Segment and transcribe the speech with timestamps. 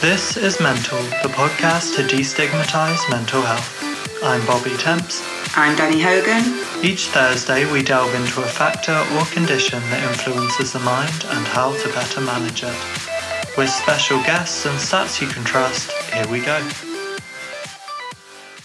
[0.00, 4.24] This is Mental, the podcast to destigmatize mental health.
[4.24, 5.22] I'm Bobby Temps.
[5.54, 6.42] I'm Danny Hogan.
[6.82, 11.76] Each Thursday, we delve into a factor or condition that influences the mind and how
[11.76, 13.58] to better manage it.
[13.58, 16.66] With special guests and stats you can trust, here we go.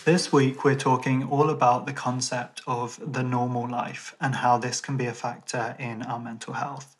[0.05, 4.79] This week, we're talking all about the concept of the normal life and how this
[4.79, 6.95] can be a factor in our mental health.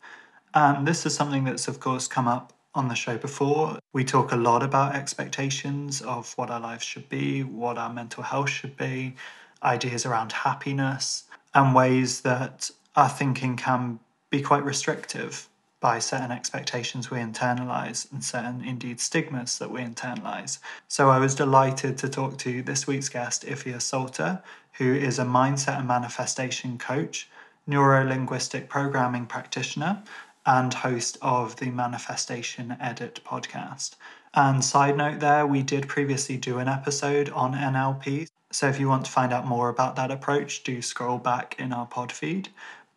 [0.52, 3.78] And this is something that's, of course, come up on the show before.
[3.92, 8.22] We talk a lot about expectations of what our lives should be, what our mental
[8.22, 9.16] health should be,
[9.62, 13.98] ideas around happiness, and ways that our thinking can
[14.30, 15.48] be quite restrictive
[15.80, 20.58] by certain expectations we internalize and certain indeed stigmas that we internalize.
[20.88, 25.24] So I was delighted to talk to this week's guest, Ifia Salter, who is a
[25.24, 27.28] mindset and manifestation coach,
[27.66, 30.02] neuro linguistic programming practitioner,
[30.46, 33.96] and host of the Manifestation Edit podcast.
[34.32, 38.28] And side note there, we did previously do an episode on NLP.
[38.52, 41.72] So if you want to find out more about that approach, do scroll back in
[41.72, 42.48] our pod feed.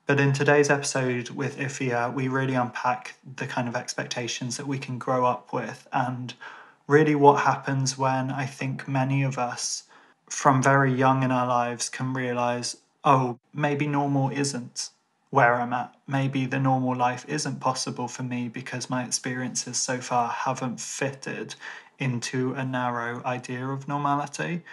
[0.06, 4.78] But in today's episode with Ifia, we really unpack the kind of expectations that we
[4.78, 6.34] can grow up with and
[6.88, 9.84] really what happens when I think many of us
[10.28, 14.90] from very young in our lives can realize, oh, maybe normal isn't
[15.30, 15.96] where I'm at.
[16.08, 21.56] Maybe the normal life isn't possible for me because my experiences so far haven't fitted
[22.00, 24.64] into a narrow idea of normality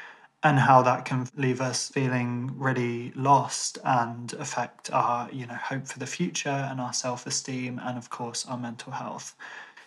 [0.42, 5.86] and how that can leave us feeling really lost and affect our you know hope
[5.86, 9.34] for the future and our self-esteem and of course our mental health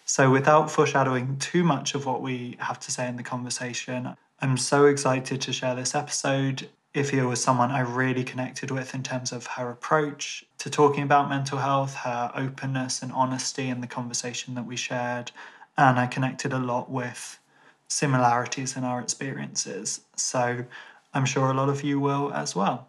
[0.05, 4.57] so without foreshadowing too much of what we have to say in the conversation i'm
[4.57, 9.31] so excited to share this episode Ifia was someone I really connected with in terms
[9.31, 14.55] of her approach to talking about mental health, her openness and honesty in the conversation
[14.55, 15.31] that we shared.
[15.77, 17.39] And I connected a lot with
[17.87, 20.01] similarities in our experiences.
[20.15, 20.65] So
[21.13, 22.87] I'm sure a lot of you will as well.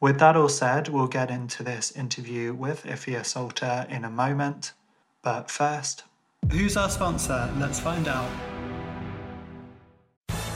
[0.00, 4.72] With that all said, we'll get into this interview with Ifia Salter in a moment.
[5.22, 6.02] But first,
[6.50, 7.48] who's our sponsor?
[7.58, 8.55] Let's find out.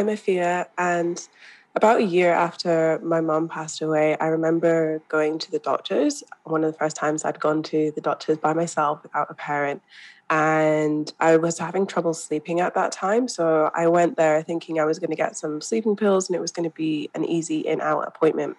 [0.00, 1.28] I'm Afia, and
[1.74, 6.24] about a year after my mom passed away, I remember going to the doctors.
[6.44, 9.82] One of the first times I'd gone to the doctors by myself without a parent.
[10.30, 13.28] And I was having trouble sleeping at that time.
[13.28, 16.40] So I went there thinking I was going to get some sleeping pills and it
[16.40, 18.56] was going to be an easy in out appointment.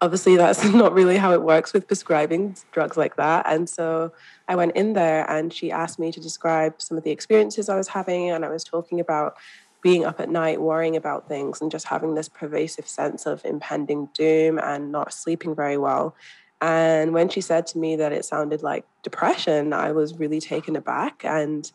[0.00, 3.46] Obviously, that's not really how it works with prescribing drugs like that.
[3.46, 4.12] And so
[4.48, 7.76] I went in there and she asked me to describe some of the experiences I
[7.76, 8.30] was having.
[8.30, 9.36] And I was talking about
[9.84, 14.08] being up at night worrying about things and just having this pervasive sense of impending
[14.14, 16.16] doom and not sleeping very well.
[16.62, 20.74] And when she said to me that it sounded like depression, I was really taken
[20.74, 21.22] aback.
[21.22, 21.70] And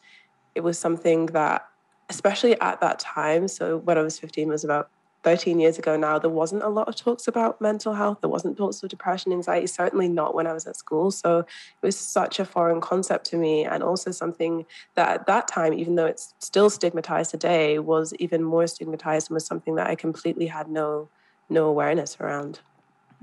[0.56, 1.68] it was something that,
[2.10, 4.90] especially at that time, so when I was 15, was about
[5.24, 8.22] 13 years ago now, there wasn't a lot of talks about mental health.
[8.22, 11.12] There wasn't talks of depression, anxiety, certainly not when I was at school.
[11.12, 11.46] So it
[11.82, 14.66] was such a foreign concept to me, and also something
[14.96, 19.36] that at that time, even though it's still stigmatized today, was even more stigmatized and
[19.36, 21.10] was something that I completely had no
[21.50, 22.60] no awareness around.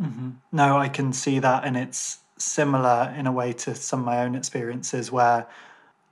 [0.01, 0.31] Mm-hmm.
[0.53, 4.23] No, I can see that, and it's similar in a way to some of my
[4.23, 5.47] own experiences where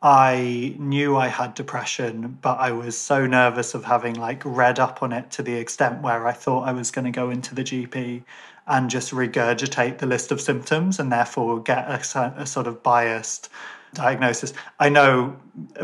[0.04, 5.02] I knew I had depression, but I was so nervous of having like read up
[5.02, 7.64] on it to the extent where I thought I was going to go into the
[7.64, 8.22] GP
[8.66, 13.48] and just regurgitate the list of symptoms and therefore get a, a sort of biased
[13.94, 14.52] diagnosis.
[14.78, 15.36] I know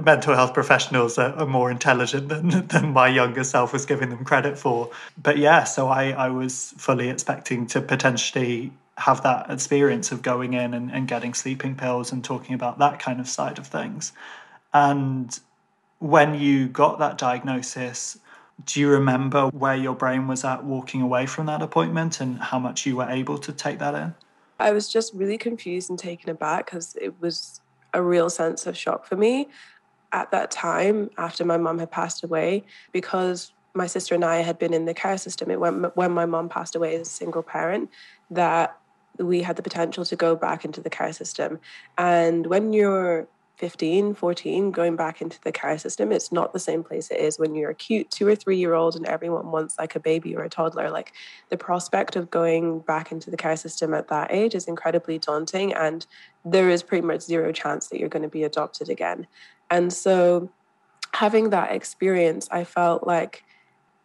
[0.05, 4.27] mental health professionals are, are, more intelligent than, than my younger self was giving them
[4.27, 4.91] credit for.
[5.23, 10.53] But yeah, so I, I was fully expecting to potentially have that experience of going
[10.53, 14.13] in and, and getting sleeping pills and talking about that kind of side of things.
[14.75, 15.39] And
[15.99, 18.19] when you got that diagnosis,
[18.67, 22.59] do you remember where your brain was at walking away from that appointment and how
[22.59, 24.15] much you were able to take that in?
[24.59, 27.63] I was just really confused and taken aback because it was
[27.95, 29.49] a real sense of shock for me
[30.13, 34.59] at that time after my mum had passed away because my sister and I had
[34.59, 37.43] been in the care system, it when, when my mum passed away as a single
[37.43, 37.89] parent,
[38.31, 38.77] that
[39.21, 41.61] we had the potential to go back into the care system.
[41.99, 43.29] And when you're
[43.61, 47.39] 15, 14, going back into the care system, it's not the same place it is
[47.39, 50.35] when you're a cute two or three year old and everyone wants like a baby
[50.35, 50.91] or a toddler.
[50.91, 51.13] Like
[51.51, 55.75] the prospect of going back into the care system at that age is incredibly daunting.
[55.75, 56.07] And
[56.43, 59.27] there is pretty much zero chance that you're going to be adopted again.
[59.71, 60.51] And so
[61.13, 63.45] having that experience, I felt like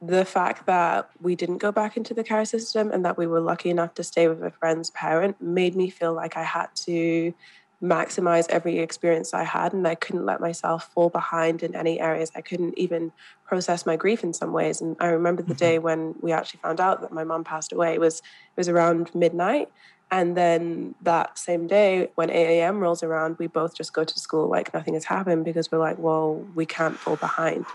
[0.01, 3.39] the fact that we didn't go back into the care system and that we were
[3.39, 7.33] lucky enough to stay with a friend's parent made me feel like I had to
[7.81, 12.31] maximize every experience I had and I couldn't let myself fall behind in any areas.
[12.36, 13.12] I couldn't even
[13.45, 14.81] process my grief in some ways.
[14.81, 15.83] And I remember the day mm-hmm.
[15.83, 17.94] when we actually found out that my mom passed away.
[17.94, 19.69] It was it was around midnight.
[20.12, 22.80] And then that same day, when 8 a.m.
[22.80, 25.98] rolls around, we both just go to school like nothing has happened because we're like,
[25.98, 27.65] well, we can't fall behind.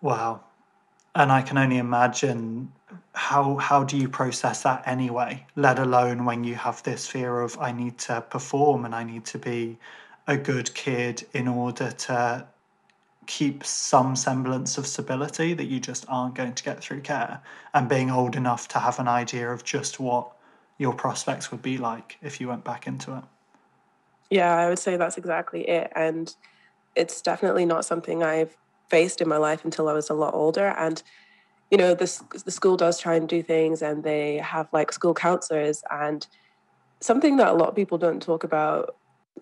[0.00, 0.40] Wow
[1.14, 2.72] and I can only imagine
[3.14, 7.58] how how do you process that anyway let alone when you have this fear of
[7.58, 9.78] I need to perform and I need to be
[10.26, 12.46] a good kid in order to
[13.26, 17.40] keep some semblance of stability that you just aren't going to get through care
[17.74, 20.32] and being old enough to have an idea of just what
[20.78, 23.24] your prospects would be like if you went back into it?
[24.30, 26.34] Yeah i would say that's exactly it and
[26.94, 28.56] it's definitely not something i've
[28.90, 30.68] faced in my life until I was a lot older.
[30.78, 31.02] And,
[31.70, 35.14] you know, this, the school does try and do things and they have like school
[35.14, 35.82] counselors.
[35.90, 36.26] And
[37.00, 38.96] something that a lot of people don't talk about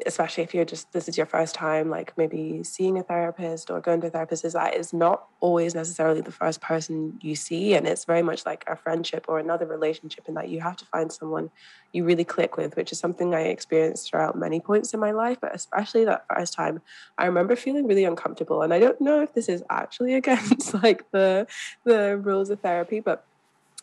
[0.07, 3.81] especially if you're just this is your first time like maybe seeing a therapist or
[3.81, 7.75] going to a therapist is that is not always necessarily the first person you see
[7.75, 10.85] and it's very much like a friendship or another relationship in that you have to
[10.85, 11.51] find someone
[11.93, 15.39] you really click with which is something i experienced throughout many points in my life
[15.41, 16.81] but especially that first time
[17.17, 21.11] i remember feeling really uncomfortable and i don't know if this is actually against like
[21.11, 21.47] the
[21.85, 23.25] the rules of therapy but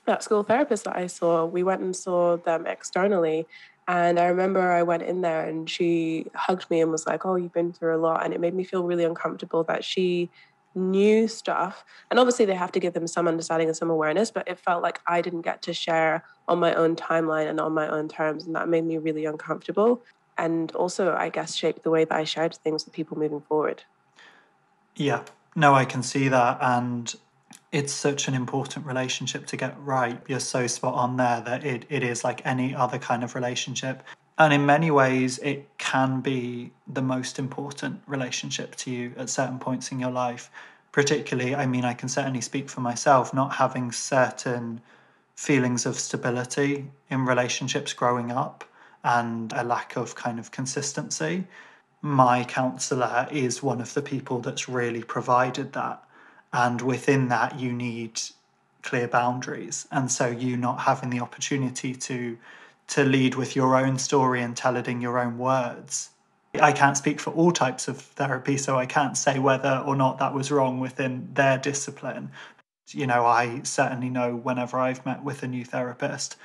[0.05, 3.45] that school therapist that i saw we went and saw them externally
[3.87, 7.35] and I remember I went in there and she hugged me and was like, Oh,
[7.35, 8.25] you've been through a lot.
[8.25, 10.29] And it made me feel really uncomfortable that she
[10.73, 11.85] knew stuff.
[12.09, 14.83] And obviously, they have to give them some understanding and some awareness, but it felt
[14.83, 18.45] like I didn't get to share on my own timeline and on my own terms.
[18.45, 20.01] And that made me really uncomfortable.
[20.37, 23.83] And also, I guess, shaped the way that I shared things with people moving forward.
[24.95, 25.23] Yeah,
[25.55, 26.57] no, I can see that.
[26.59, 27.15] And
[27.75, 30.21] it's such an important relationship to get right.
[30.29, 34.01] You're so spot on there that it, it is like any other kind of relationship.
[34.37, 39.59] And in many ways, it can be the most important relationship to you at certain
[39.59, 40.49] points in your life.
[40.93, 44.79] Particularly, I mean, I can certainly speak for myself, not having certain
[45.35, 48.63] feelings of stability in relationships growing up
[49.03, 51.43] and a lack of kind of consistency.
[52.01, 56.01] My counselor is one of the people that's really provided that
[56.55, 58.21] and within that you need
[58.81, 59.87] clear boundaries.
[59.91, 62.37] And so you not having the opportunity to
[62.87, 66.11] to lead with your own story and tell it in your own words.
[66.61, 70.19] I can't speak for all types of therapy so i can't say whether or not
[70.19, 72.31] that was wrong within their discipline.
[72.89, 76.37] You know i certainly know whenever i've met with a new therapist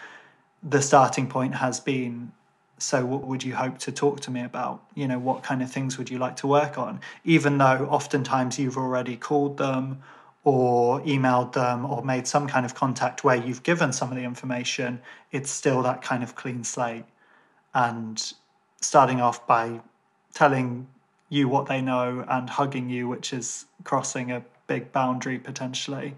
[0.63, 2.33] the starting point has been
[2.83, 4.83] so what would you hope to talk to me about?
[4.95, 7.01] You know what kind of things would you like to work on?
[7.25, 10.03] Even though oftentimes you've already called them
[10.45, 14.25] or emailed them or made some kind of contact where you've given some of the
[14.25, 15.01] information
[15.33, 17.05] it's still that kind of clean slate.
[17.75, 18.33] And
[18.81, 19.81] starting off by
[20.33, 20.87] telling
[21.29, 26.15] you what they know and hugging you which is crossing a big boundary potentially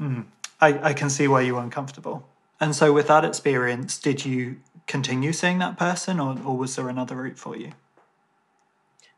[0.00, 0.24] mm,
[0.60, 2.26] I, I can see where you're uncomfortable.
[2.60, 4.56] And so with that experience did you
[4.88, 7.72] continue seeing that person, or, or was there another route for you?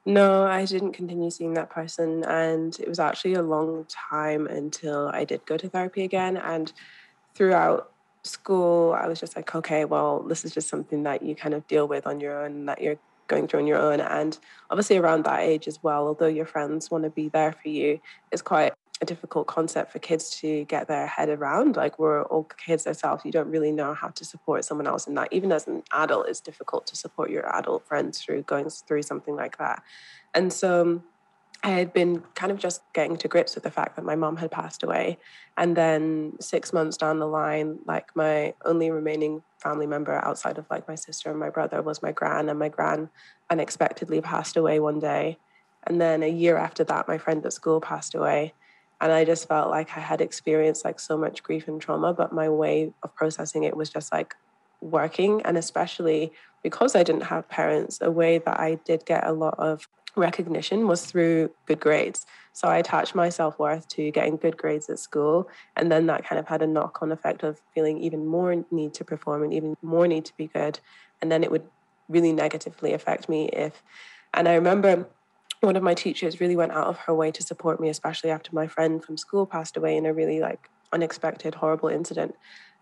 [0.05, 2.25] No, I didn't continue seeing that person.
[2.25, 6.37] And it was actually a long time until I did go to therapy again.
[6.37, 6.73] And
[7.35, 11.55] throughout school, I was just like, okay, well, this is just something that you kind
[11.55, 12.99] of deal with on your own, that you're
[13.29, 14.01] going through on your own.
[14.01, 14.37] And
[14.71, 18.01] obviously, around that age as well, although your friends want to be there for you,
[18.33, 21.77] it's quite a difficult concept for kids to get their head around.
[21.77, 25.15] Like we're all kids ourselves, you don't really know how to support someone else in
[25.15, 25.29] that.
[25.33, 29.35] Even as an adult, it's difficult to support your adult friends through going through something
[29.35, 29.83] like that.
[30.35, 31.05] And so um,
[31.63, 34.37] I had been kind of just getting to grips with the fact that my mom
[34.37, 35.19] had passed away.
[35.57, 40.67] And then six months down the line, like my only remaining family member outside of
[40.71, 43.11] like my sister and my brother was my gran, and my gran
[43.51, 45.39] unexpectedly passed away one day.
[45.87, 48.55] And then a year after that, my friend at school passed away
[49.01, 52.33] and i just felt like i had experienced like so much grief and trauma but
[52.33, 54.35] my way of processing it was just like
[54.81, 59.33] working and especially because i didn't have parents a way that i did get a
[59.33, 62.27] lot of recognition was through good grades.
[62.53, 65.49] So I attached my self worth to getting good grades at school.
[65.77, 68.95] And then that kind of had a knock on effect of feeling even more need
[68.95, 70.81] to perform and even more need to be good.
[71.21, 71.65] And then it would
[72.09, 73.83] really negatively affect me if,
[74.35, 75.07] and I remember
[75.61, 78.51] one of my teachers really went out of her way to support me, especially after
[78.55, 82.35] my friend from school passed away in a really like unexpected, horrible incident.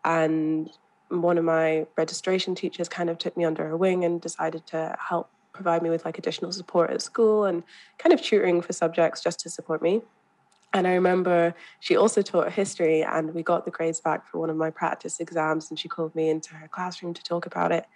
[0.04, 0.70] And
[1.08, 4.96] one of my registration teachers kind of took me under her wing and decided to
[4.98, 7.64] help provide me with like additional support at school and
[7.98, 10.02] kind of tutoring for subjects just to support me.
[10.72, 14.50] And I remember she also taught history, and we got the grades back for one
[14.50, 15.70] of my practice exams.
[15.70, 17.86] And she called me into her classroom to talk about it.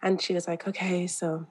[0.00, 1.46] And she was like, okay, so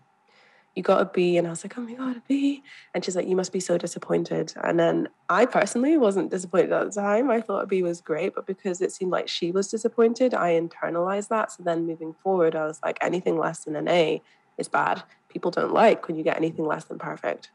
[0.79, 1.38] you got a B.
[1.38, 2.63] And I was like, oh my God, a B.
[2.93, 4.53] And she's like, you must be so disappointed.
[4.63, 7.29] And then I personally wasn't disappointed at the time.
[7.29, 10.57] I thought a B was great, but because it seemed like she was disappointed, I
[10.57, 11.51] internalized that.
[11.51, 14.21] So then moving forward, I was like, anything less than an A
[14.57, 15.03] is bad.
[15.27, 17.51] People don't like when you get anything less than perfect.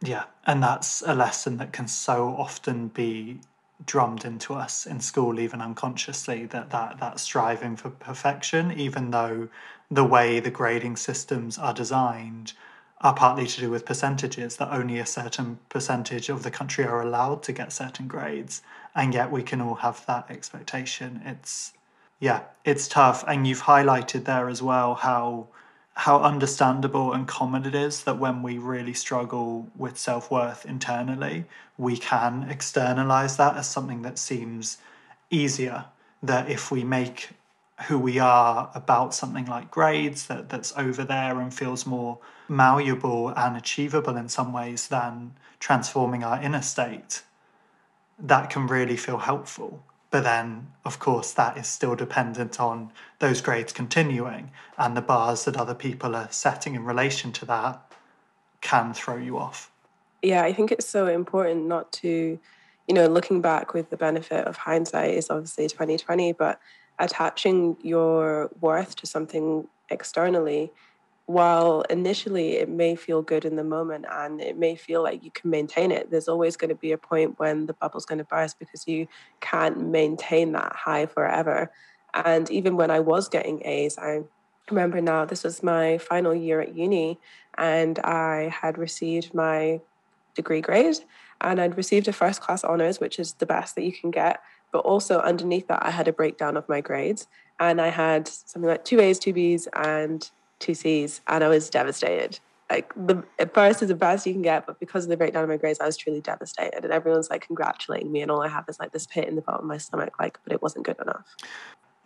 [0.00, 0.24] Yeah.
[0.46, 3.40] And that's a lesson that can so often be
[3.86, 9.48] drummed into us in school even unconsciously that that that striving for perfection even though
[9.90, 12.52] the way the grading systems are designed
[13.02, 17.02] are partly to do with percentages that only a certain percentage of the country are
[17.02, 18.62] allowed to get certain grades
[18.94, 21.20] and yet we can all have that expectation.
[21.24, 21.72] It's
[22.20, 23.24] yeah it's tough.
[23.26, 25.48] And you've highlighted there as well how
[25.94, 31.44] how understandable and common it is that when we really struggle with self-worth internally
[31.76, 34.78] we can externalize that as something that seems
[35.30, 35.84] easier
[36.22, 37.30] that if we make
[37.88, 42.18] who we are about something like grades that, that's over there and feels more
[42.48, 47.22] malleable and achievable in some ways than transforming our inner state,
[48.18, 49.82] that can really feel helpful.
[50.12, 55.46] But then, of course, that is still dependent on those grades continuing, and the bars
[55.46, 57.80] that other people are setting in relation to that
[58.60, 59.70] can throw you off.
[60.20, 62.38] Yeah, I think it's so important not to,
[62.86, 66.60] you know, looking back with the benefit of hindsight is obviously 2020, but
[66.98, 70.70] attaching your worth to something externally
[71.32, 75.30] while initially it may feel good in the moment and it may feel like you
[75.30, 78.24] can maintain it, there's always going to be a point when the bubble's going to
[78.24, 79.06] burst because you
[79.40, 81.70] can't maintain that high forever.
[82.14, 84.20] And even when I was getting A's, I
[84.70, 87.18] remember now this was my final year at uni
[87.56, 89.80] and I had received my
[90.34, 90.96] degree grade
[91.40, 94.40] and I'd received a first class honors, which is the best that you can get.
[94.70, 97.26] But also underneath that, I had a breakdown of my grades
[97.58, 100.30] and I had something like two A's, two B's, and
[100.62, 102.40] two C's, and I was devastated.
[102.70, 105.50] Like the first is the best you can get, but because of the breakdown of
[105.50, 106.84] my grades, I was truly devastated.
[106.84, 109.42] And everyone's like congratulating me, and all I have is like this pit in the
[109.42, 111.26] bottom of my stomach, like, but it wasn't good enough.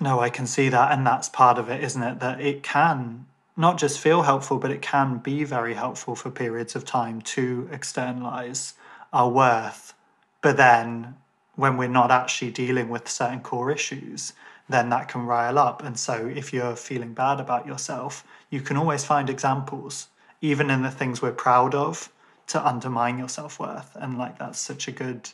[0.01, 2.19] No, I can see that, and that's part of it, isn't it?
[2.21, 6.77] That it can not just feel helpful, but it can be very helpful for periods
[6.77, 8.75] of time to externalize
[9.13, 9.95] our worth.
[10.43, 11.17] But then
[11.55, 14.35] when we're not actually dealing with certain core issues,
[14.69, 15.83] then that can rile up.
[15.83, 18.25] And so if you're feeling bad about yourself,
[18.57, 20.09] you can always find examples,
[20.41, 22.11] even in the things we're proud of,
[22.47, 23.95] to undermine your self worth.
[23.97, 25.29] And like that's such a good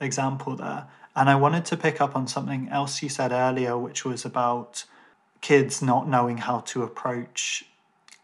[0.00, 0.86] example there.
[1.14, 4.84] And I wanted to pick up on something else you said earlier, which was about
[5.42, 7.66] kids not knowing how to approach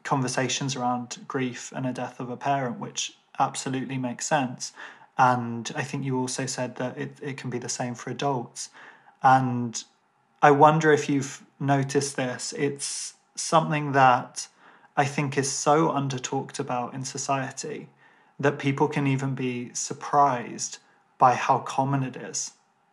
[0.04, 4.72] conversations around grief and a death of a parent, which absolutely makes sense.
[5.18, 8.70] And I think you also said that it, it can be the same for adults.
[9.22, 9.84] And
[10.40, 12.54] I wonder if you've noticed this.
[12.56, 14.48] It's something that
[14.96, 17.88] I think is so under talked about in society
[18.38, 20.78] that people can even be surprised
[21.18, 22.52] by how common it is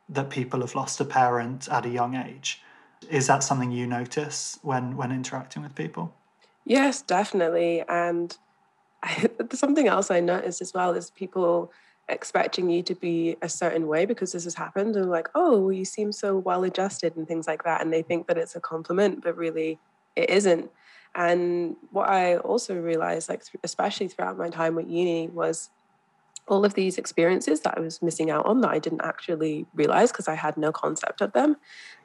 [0.09, 2.61] that people have lost a parent at a young age.
[3.09, 6.13] Is that something you notice when when interacting with people?
[6.65, 7.83] Yes, definitely.
[7.87, 8.37] And
[9.03, 11.71] I, something else I noticed as well is people
[12.09, 15.85] expecting you to be a certain way because this has happened and like oh you
[15.85, 19.23] seem so well adjusted and things like that and they think that it's a compliment
[19.23, 19.79] but really
[20.15, 20.69] it isn't
[21.15, 25.69] and what i also realized like especially throughout my time at uni was
[26.47, 30.11] all of these experiences that i was missing out on that i didn't actually realize
[30.11, 31.55] because i had no concept of them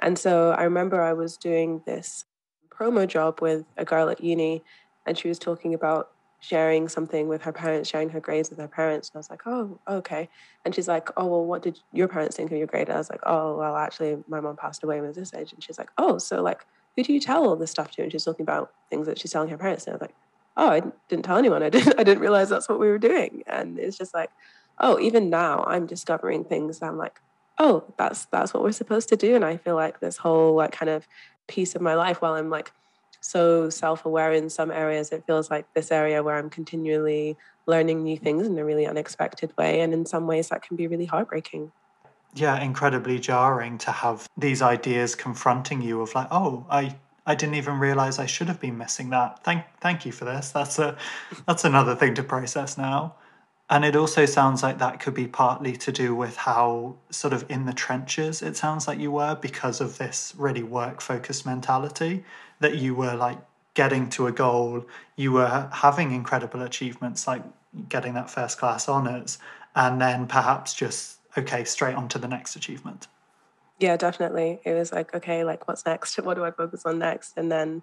[0.00, 2.24] and so i remember i was doing this
[2.68, 4.62] promo job with a girl at uni
[5.06, 6.10] and she was talking about
[6.40, 9.08] sharing something with her parents, sharing her grades with her parents.
[9.08, 10.28] And I was like, oh, okay.
[10.64, 12.88] And she's like, oh, well, what did your parents think of your grade?
[12.88, 15.34] And I was like, oh, well, actually, my mom passed away when I was this
[15.34, 15.52] age.
[15.52, 18.02] And she's like, oh, so like, who do you tell all this stuff to?
[18.02, 19.86] And she's talking about things that she's telling her parents.
[19.86, 20.14] And I was like,
[20.56, 21.62] oh, I didn't tell anyone.
[21.62, 23.42] I didn't, I didn't realize that's what we were doing.
[23.46, 24.30] And it's just like,
[24.78, 27.20] oh, even now I'm discovering things I'm like,
[27.58, 29.34] oh, that's that's what we're supposed to do.
[29.34, 31.06] And I feel like this whole like kind of
[31.46, 32.72] piece of my life while I'm like
[33.20, 35.12] so self aware in some areas.
[35.12, 37.36] It feels like this area where I'm continually
[37.66, 39.80] learning new things in a really unexpected way.
[39.80, 41.72] And in some ways, that can be really heartbreaking.
[42.36, 46.96] Yeah, incredibly jarring to have these ideas confronting you of like, oh, I
[47.28, 49.42] I didn't even realize I should have been missing that.
[49.42, 50.50] Thank thank you for this.
[50.50, 50.96] That's a
[51.46, 53.14] that's another thing to process now.
[53.70, 57.50] And it also sounds like that could be partly to do with how, sort of
[57.50, 62.24] in the trenches, it sounds like you were because of this really work focused mentality
[62.60, 63.38] that you were like
[63.74, 67.42] getting to a goal, you were having incredible achievements like
[67.88, 69.38] getting that first class honours,
[69.74, 73.08] and then perhaps just, okay, straight on to the next achievement.
[73.78, 74.60] Yeah, definitely.
[74.64, 76.16] It was like, okay, like what's next?
[76.22, 77.36] What do I focus on next?
[77.36, 77.82] And then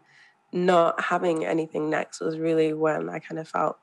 [0.51, 3.77] not having anything next was really when I kind of felt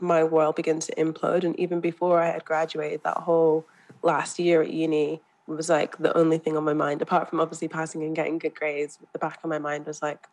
[0.00, 1.44] my world began to implode.
[1.44, 3.64] And even before I had graduated, that whole
[4.02, 7.68] last year at uni was like the only thing on my mind, apart from obviously
[7.68, 8.98] passing and getting good grades.
[9.12, 10.26] The back of my mind was like,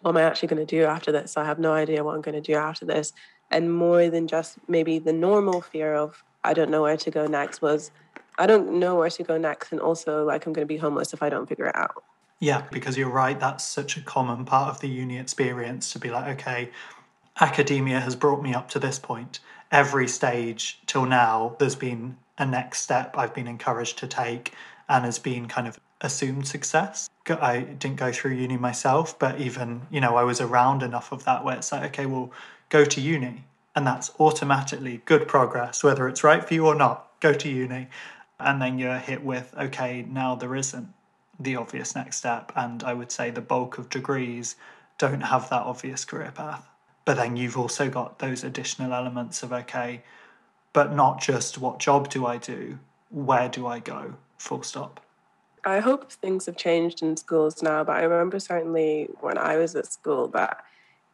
[0.00, 1.36] what am I actually going to do after this?
[1.36, 3.12] I have no idea what I'm going to do after this.
[3.50, 7.26] And more than just maybe the normal fear of, I don't know where to go
[7.26, 7.90] next, was
[8.38, 9.72] I don't know where to go next.
[9.72, 12.02] And also, like, I'm going to be homeless if I don't figure it out.
[12.38, 13.38] Yeah, because you're right.
[13.38, 16.70] That's such a common part of the uni experience to be like, okay,
[17.38, 19.40] academia has brought me up to this point.
[19.70, 24.54] Every stage till now, there's been a next step I've been encouraged to take
[24.88, 27.10] and has been kind of assumed success.
[27.28, 31.24] I didn't go through uni myself, but even, you know, I was around enough of
[31.24, 32.32] that where it's like, okay, well,
[32.70, 33.44] go to uni.
[33.74, 37.88] And that's automatically good progress, whether it's right for you or not, go to uni.
[38.38, 40.88] And then you're hit with, okay, now there isn't
[41.38, 42.52] the obvious next step.
[42.56, 44.56] And I would say the bulk of degrees
[44.98, 46.66] don't have that obvious career path.
[47.04, 50.02] But then you've also got those additional elements of, okay,
[50.72, 52.78] but not just what job do I do,
[53.10, 55.00] where do I go, full stop.
[55.64, 59.74] I hope things have changed in schools now, but I remember certainly when I was
[59.74, 60.64] at school that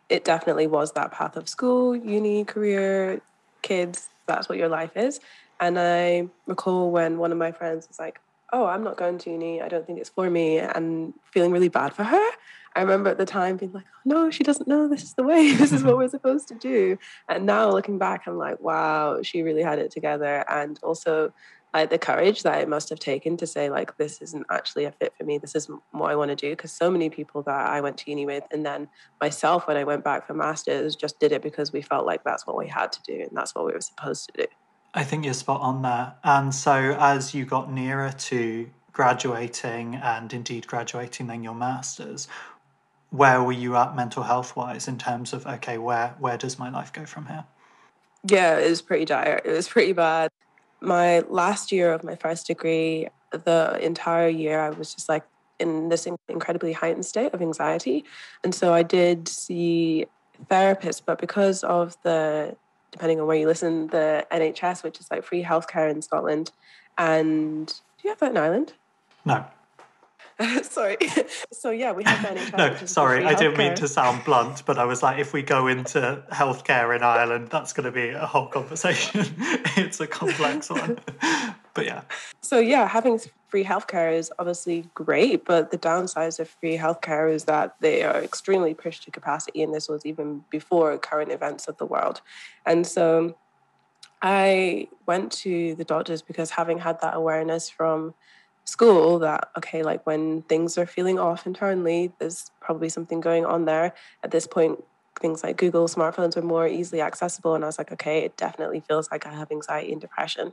[0.09, 3.21] it definitely was that path of school, uni, career,
[3.63, 5.21] kids, that's what your life is.
[5.61, 8.21] And I recall when one of my friends was like,
[8.53, 9.61] Oh, I'm not going to uni.
[9.61, 12.31] I don't think it's for me, and feeling really bad for her.
[12.77, 15.23] I remember at the time being like, oh, no, she doesn't know this is the
[15.23, 15.53] way.
[15.57, 16.99] This is what we're supposed to do.
[17.27, 20.45] And now looking back, I'm like, wow, she really had it together.
[20.49, 21.33] And also,
[21.77, 24.93] like the courage that it must have taken to say, like, this isn't actually a
[24.93, 25.37] fit for me.
[25.37, 26.51] This isn't what I want to do.
[26.51, 28.89] Because so many people that I went to uni with, and then
[29.21, 32.47] myself when I went back for masters, just did it because we felt like that's
[32.47, 34.49] what we had to do and that's what we were supposed to do.
[34.95, 36.15] I think you're spot on there.
[36.25, 42.27] And so, as you got nearer to graduating and indeed graduating then your masters,
[43.11, 46.69] where were you at mental health wise in terms of okay where where does my
[46.69, 47.45] life go from here
[48.29, 50.31] yeah it was pretty dire it was pretty bad
[50.87, 55.25] my last year of my first degree the entire year i was just like
[55.59, 58.05] in this incredibly heightened state of anxiety.
[58.45, 60.07] And so i did see
[60.51, 62.57] therapists but because of the
[62.91, 66.51] depending on where you listen the nhs which is like free healthcare in scotland
[66.99, 68.75] and do you have that in ireland?
[69.25, 69.45] No
[70.63, 70.97] sorry.
[71.53, 72.57] So yeah, we have NHS.
[72.57, 75.67] no, sorry, I didn't mean to sound blunt, but I was like, if we go
[75.67, 79.35] into healthcare in Ireland, that's going to be a whole conversation.
[79.77, 80.99] it's a complex one.
[81.75, 82.03] but yeah.
[82.43, 83.19] So yeah, having
[83.49, 88.23] free healthcare is obviously great, but the downsides of free healthcare is that they are
[88.23, 92.21] extremely pushed to capacity, and this was even before current events of the world.
[92.65, 93.37] And so
[94.23, 98.15] I went to the doctors because having had that awareness from
[98.67, 103.65] school that okay like when things are feeling off internally there's probably something going on
[103.65, 103.95] there.
[104.23, 104.83] At this point
[105.19, 107.55] things like Google smartphones were more easily accessible.
[107.55, 110.53] And I was like, okay, it definitely feels like I have anxiety and depression.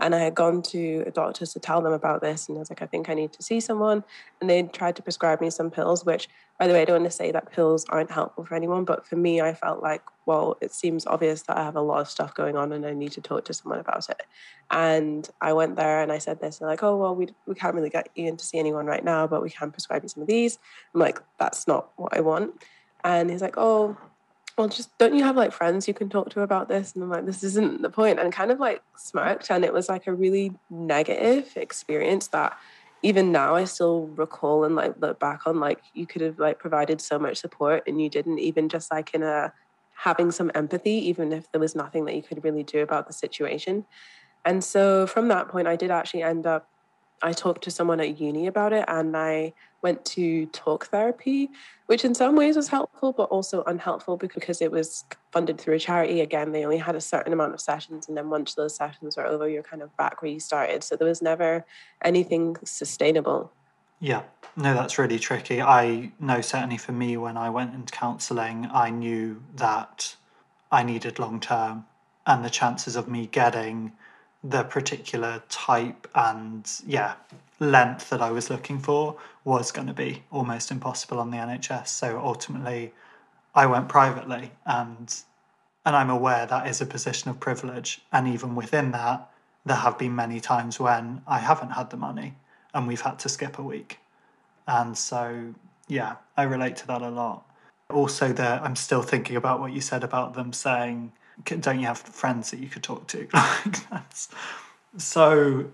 [0.00, 2.48] And I had gone to a doctor to tell them about this.
[2.48, 4.04] And I was like, I think I need to see someone.
[4.40, 7.10] And they tried to prescribe me some pills, which, by the way, I don't want
[7.10, 8.84] to say that pills aren't helpful for anyone.
[8.84, 12.00] But for me, I felt like, well, it seems obvious that I have a lot
[12.00, 14.22] of stuff going on and I need to talk to someone about it.
[14.70, 16.58] And I went there and I said this.
[16.58, 19.04] They're like, oh, well, we, we can't really get you in to see anyone right
[19.04, 20.58] now, but we can prescribe you some of these.
[20.94, 22.62] I'm like, that's not what I want.
[23.04, 23.96] And he's like, oh,
[24.56, 26.94] well, just don't you have like friends you can talk to about this?
[26.94, 28.18] And I'm like, this isn't the point.
[28.18, 29.50] And kind of like smirked.
[29.50, 32.56] And it was like a really negative experience that
[33.02, 36.58] even now I still recall and like look back on like you could have like
[36.58, 39.52] provided so much support and you didn't even just like in a
[39.94, 43.12] having some empathy, even if there was nothing that you could really do about the
[43.12, 43.84] situation.
[44.44, 46.68] And so from that point, I did actually end up
[47.22, 51.50] I talked to someone at uni about it and I went to talk therapy,
[51.86, 55.78] which in some ways was helpful, but also unhelpful because it was funded through a
[55.78, 56.20] charity.
[56.20, 58.08] Again, they only had a certain amount of sessions.
[58.08, 60.84] And then once those sessions were over, you're kind of back where you started.
[60.84, 61.64] So there was never
[62.02, 63.52] anything sustainable.
[64.00, 64.22] Yeah,
[64.56, 65.60] no, that's really tricky.
[65.60, 70.16] I know certainly for me, when I went into counselling, I knew that
[70.70, 71.86] I needed long term
[72.26, 73.92] and the chances of me getting
[74.44, 77.14] the particular type and yeah
[77.60, 81.88] length that I was looking for was going to be almost impossible on the NHS.
[81.88, 82.92] So ultimately,
[83.54, 85.14] I went privately, and
[85.84, 88.00] and I'm aware that is a position of privilege.
[88.12, 89.28] And even within that,
[89.66, 92.34] there have been many times when I haven't had the money,
[92.72, 93.98] and we've had to skip a week.
[94.66, 95.54] And so,
[95.88, 97.44] yeah, I relate to that a lot.
[97.90, 101.12] Also, that I'm still thinking about what you said about them saying,
[101.44, 104.28] "Don't you have friends that you could talk to?" like that's
[104.96, 105.66] so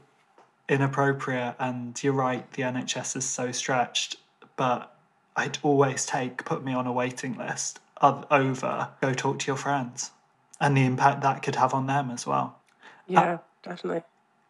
[0.68, 1.56] inappropriate.
[1.58, 4.16] And you're right, the NHS is so stretched,
[4.56, 4.94] but
[5.36, 10.12] I'd always take put me on a waiting list over go talk to your friends
[10.60, 12.58] and the impact that could have on them as well.
[13.06, 14.02] Yeah, uh, definitely.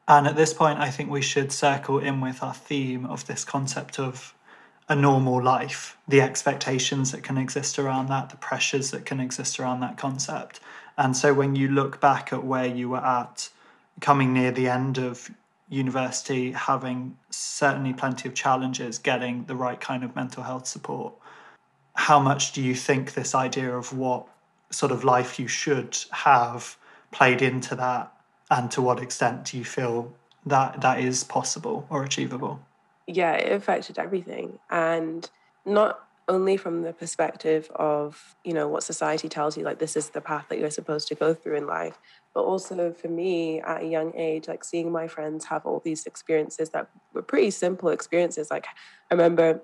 [0.07, 3.45] And at this point, I think we should circle in with our theme of this
[3.45, 4.35] concept of
[4.89, 9.61] a normal life, the expectations that can exist around that, the pressures that can exist
[9.61, 10.61] around that concept.
[10.97, 13.51] And so when you look back at where you were at,
[14.01, 15.31] coming near the end of
[15.69, 21.15] university, having certainly plenty of challenges getting the right kind of mental health support,
[21.95, 24.27] how much do you think this idea of what
[24.71, 26.77] sort of life you should have
[27.11, 28.13] played into that?
[28.51, 30.13] And to what extent do you feel
[30.47, 32.61] that that is possible or achievable?
[33.07, 34.59] Yeah, it affected everything.
[34.71, 35.29] And
[35.67, 40.11] not only from the perspective of, you know, what society tells you, like this is
[40.11, 41.99] the path that you're supposed to go through in life,
[42.35, 46.07] but also for me at a young age like seeing my friends have all these
[46.07, 48.51] experiences that were pretty simple experiences.
[48.51, 48.67] Like
[49.11, 49.61] i remember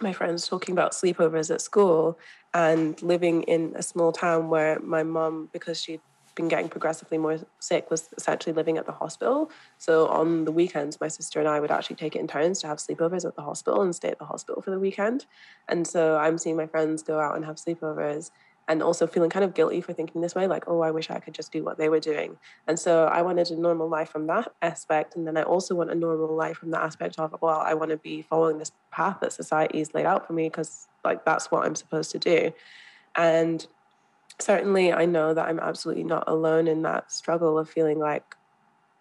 [0.00, 2.18] my friends talking about sleepovers at school
[2.52, 6.00] and living in a small town where my mom because she'd
[6.36, 9.50] been getting progressively more sick was essentially living at the hospital.
[9.78, 12.68] So on the weekends my sister and i would actually take it in turns to
[12.68, 15.26] have sleepovers at the hospital and stay at the hospital for the weekend.
[15.68, 18.30] And so i'm seeing my friends go out and have sleepovers
[18.68, 21.20] and also feeling kind of guilty for thinking this way like oh i wish i
[21.20, 22.36] could just do what they were doing.
[22.68, 25.16] And so i wanted a normal life from that aspect.
[25.16, 27.90] And then i also want a normal life from the aspect of well i want
[27.90, 31.64] to be following this path that society's laid out for me because like that's what
[31.64, 32.52] i'm supposed to do.
[33.18, 33.66] And
[34.38, 38.34] certainly i know that i'm absolutely not alone in that struggle of feeling like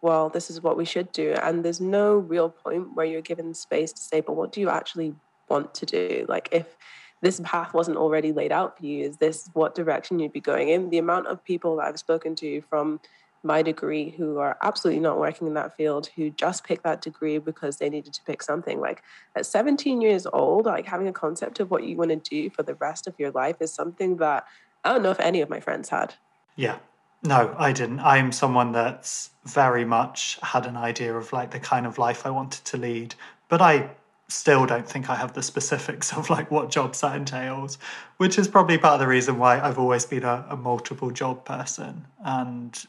[0.01, 3.53] well this is what we should do and there's no real point where you're given
[3.53, 5.13] space to say but what do you actually
[5.49, 6.77] want to do like if
[7.25, 9.03] this path wasn't already laid out for you?
[9.03, 10.89] Is this what direction you'd be going in?
[10.89, 12.99] The amount of people that I've spoken to from
[13.41, 17.37] my degree who are absolutely not working in that field who just picked that degree
[17.37, 19.03] because they needed to pick something like
[19.35, 22.63] at 17 years old like having a concept of what you want to do for
[22.63, 24.45] the rest of your life is something that
[24.85, 26.13] i don't know if any of my friends had
[26.55, 26.77] yeah
[27.23, 31.85] no i didn't i'm someone that's very much had an idea of like the kind
[31.85, 33.13] of life i wanted to lead
[33.49, 33.89] but i
[34.27, 37.77] still don't think I have the specifics of like what jobs that entails,
[38.17, 41.45] which is probably part of the reason why I've always been a, a multiple job
[41.45, 42.05] person.
[42.23, 42.85] And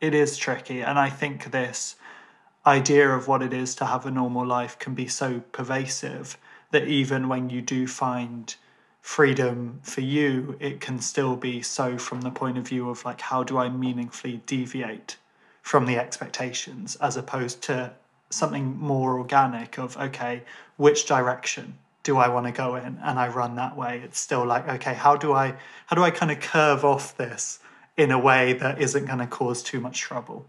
[0.00, 0.80] it is tricky.
[0.80, 1.96] And I think this
[2.66, 6.36] idea of what it is to have a normal life can be so pervasive
[6.70, 8.54] that even when you do find
[9.00, 13.20] freedom for you, it can still be so from the point of view of like,
[13.20, 15.16] how do I meaningfully deviate
[15.62, 17.92] from the expectations as opposed to
[18.30, 20.42] something more organic of okay
[20.76, 22.98] which direction do i want to go in?
[23.02, 24.00] And i run that way.
[24.04, 25.54] It's still like okay how do i
[25.86, 27.58] how do i kind of curve off this
[27.96, 30.46] in a way that isn't going to cause too much trouble?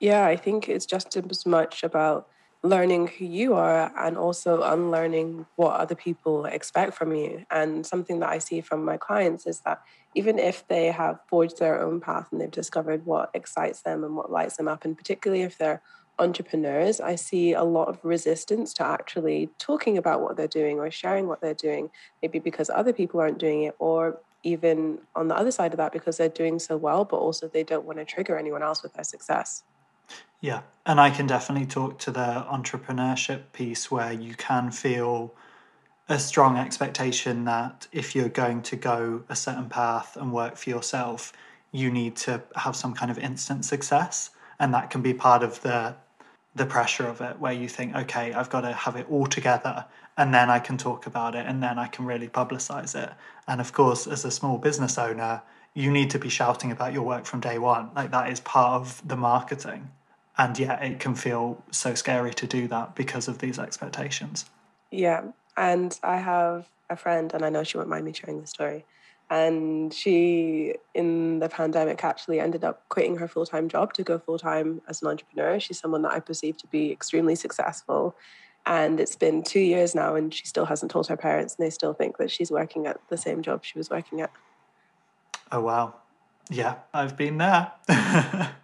[0.00, 2.28] Yeah i think it's just as much about
[2.68, 8.20] learning who you are and also unlearning what other people expect from you and something
[8.20, 9.80] that i see from my clients is that
[10.14, 14.16] even if they have forged their own path and they've discovered what excites them and
[14.16, 15.82] what lights them up and particularly if they're
[16.18, 20.90] entrepreneurs, I see a lot of resistance to actually talking about what they're doing or
[20.90, 21.90] sharing what they're doing,
[22.22, 25.92] maybe because other people aren't doing it, or even on the other side of that,
[25.92, 28.94] because they're doing so well, but also they don't want to trigger anyone else with
[28.94, 29.64] their success.
[30.40, 35.34] Yeah, and I can definitely talk to the entrepreneurship piece where you can feel
[36.08, 40.70] a strong expectation that if you're going to go a certain path and work for
[40.70, 41.32] yourself,
[41.72, 44.30] you need to have some kind of instant success.
[44.60, 45.96] And that can be part of the
[46.56, 49.84] the pressure of it where you think okay i've got to have it all together
[50.16, 53.12] and then i can talk about it and then i can really publicize it
[53.46, 55.42] and of course as a small business owner
[55.76, 57.90] you need to be shouting about your work from day one.
[57.94, 59.90] Like that is part of the marketing.
[60.38, 64.46] And yet it can feel so scary to do that because of these expectations.
[64.90, 65.24] Yeah.
[65.56, 68.86] And i have a friend and i know she won't mind me sharing the story.
[69.28, 74.80] And she in the pandemic actually ended up quitting her full-time job to go full-time
[74.88, 75.60] as an entrepreneur.
[75.60, 78.16] She's someone that i perceive to be extremely successful.
[78.64, 81.70] And it's been two years now and she still hasn't told her parents and they
[81.70, 84.30] still think that she's working at the same job she was working at
[85.52, 85.94] oh wow
[86.50, 87.72] Yeah, I've been there.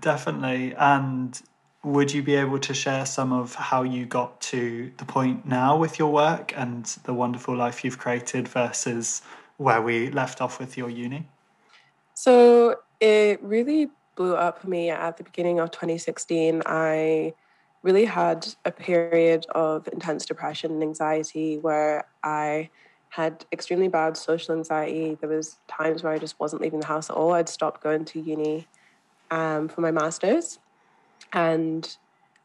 [0.00, 0.74] Definitely.
[0.76, 1.40] And
[1.84, 5.76] would you be able to share some of how you got to the point now
[5.76, 9.22] with your work and the wonderful life you've created versus
[9.58, 11.28] where we left off with your uni?
[12.14, 16.62] So it really blew up for me at the beginning of 2016.
[16.66, 17.34] I
[17.82, 22.70] really had a period of intense depression and anxiety where I
[23.14, 25.16] had extremely bad social anxiety.
[25.20, 27.32] There was times where I just wasn't leaving the house at all.
[27.32, 28.66] I'd stopped going to uni
[29.30, 30.58] um, for my master's,
[31.32, 31.96] and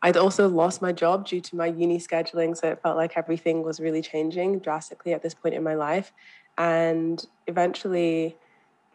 [0.04, 2.56] I'd also lost my job due to my uni scheduling.
[2.56, 6.14] So it felt like everything was really changing drastically at this point in my life,
[6.58, 8.36] and eventually.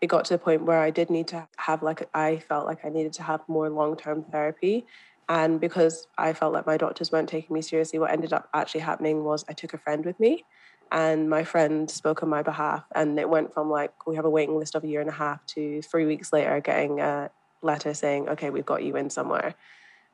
[0.00, 2.84] It got to the point where I did need to have, like, I felt like
[2.84, 4.84] I needed to have more long term therapy.
[5.30, 8.82] And because I felt like my doctors weren't taking me seriously, what ended up actually
[8.82, 10.44] happening was I took a friend with me
[10.94, 14.30] and my friend spoke on my behalf and it went from like we have a
[14.30, 17.28] waiting list of a year and a half to three weeks later getting a
[17.62, 19.54] letter saying okay we've got you in somewhere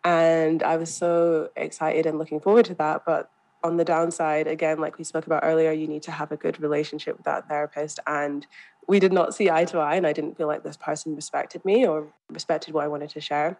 [0.05, 3.31] and i was so excited and looking forward to that but
[3.63, 6.59] on the downside again like we spoke about earlier you need to have a good
[6.61, 8.47] relationship with that therapist and
[8.89, 11.63] we did not see eye to eye and i didn't feel like this person respected
[11.65, 13.59] me or respected what i wanted to share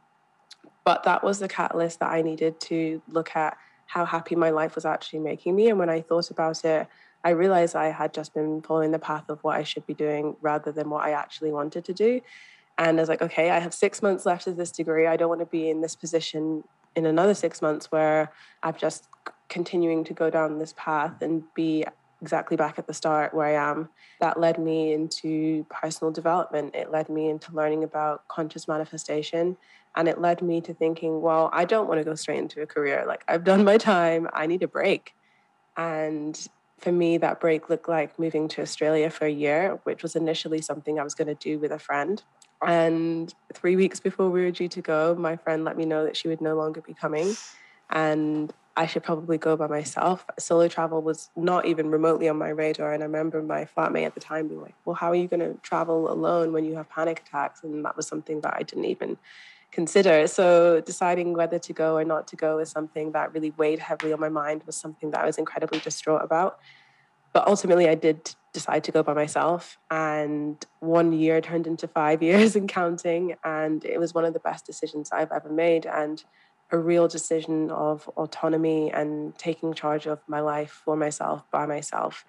[0.85, 3.59] but that was the catalyst that i needed to look at
[3.91, 5.69] how happy my life was actually making me.
[5.69, 6.87] And when I thought about it,
[7.25, 10.37] I realized I had just been following the path of what I should be doing
[10.41, 12.21] rather than what I actually wanted to do.
[12.79, 15.07] And I was like, okay, I have six months left of this degree.
[15.07, 16.65] I don't want to be in this position
[16.97, 19.07] in another six months where I'm just
[19.49, 21.85] continuing to go down this path and be
[22.23, 23.89] exactly back at the start where I am.
[24.21, 26.75] That led me into personal development.
[26.75, 29.57] It led me into learning about conscious manifestation.
[29.97, 32.67] And it led me to thinking, well, I don't want to go straight into a
[32.67, 33.05] career.
[33.07, 35.15] Like, I've done my time, I need a break.
[35.77, 36.49] And
[36.81, 40.63] for me, that break looked like moving to Australia for a year, which was initially
[40.63, 42.23] something I was going to do with a friend.
[42.67, 46.17] And three weeks before we were due to go, my friend let me know that
[46.17, 47.35] she would no longer be coming.
[47.91, 50.25] And I should probably go by myself.
[50.39, 52.93] Solo travel was not even remotely on my radar.
[52.93, 55.41] And I remember my flatmate at the time being like, Well, how are you going
[55.41, 57.63] to travel alone when you have panic attacks?
[57.63, 59.19] And that was something that I didn't even
[59.71, 60.27] consider.
[60.27, 64.13] So deciding whether to go or not to go is something that really weighed heavily
[64.13, 66.59] on my mind, was something that I was incredibly distraught about.
[67.33, 69.79] But ultimately, I did decide to go by myself.
[69.91, 73.37] And one year turned into five years and counting.
[73.45, 75.87] And it was one of the best decisions I've ever made.
[75.87, 76.23] And
[76.73, 82.25] a real decision of autonomy and taking charge of my life for myself by myself.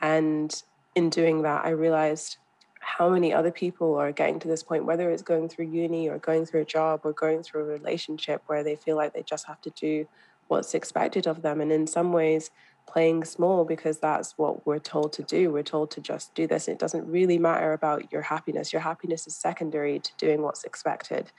[0.00, 0.62] And
[0.94, 2.36] in doing that, I realized
[2.80, 6.18] how many other people are getting to this point, whether it's going through uni or
[6.18, 9.46] going through a job or going through a relationship where they feel like they just
[9.46, 10.06] have to do
[10.48, 11.60] what's expected of them.
[11.60, 12.50] And in some ways,
[12.86, 15.52] playing small because that's what we're told to do.
[15.52, 16.68] We're told to just do this.
[16.68, 18.72] It doesn't really matter about your happiness.
[18.72, 21.30] Your happiness is secondary to doing what's expected.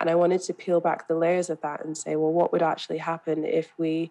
[0.00, 2.62] And I wanted to peel back the layers of that and say, well, what would
[2.62, 4.10] actually happen if we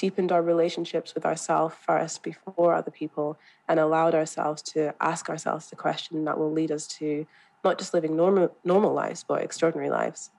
[0.00, 5.68] deepened our relationships with ourselves first before other people and allowed ourselves to ask ourselves
[5.68, 7.26] the question that will lead us to
[7.62, 10.30] not just living normal normal lives but extraordinary lives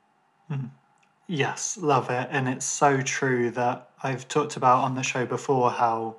[0.49, 0.65] mm-hmm.
[1.27, 5.69] yes love it and it's so true that i've talked about on the show before
[5.69, 6.15] how